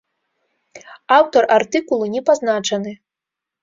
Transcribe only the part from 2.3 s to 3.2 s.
пазначаны.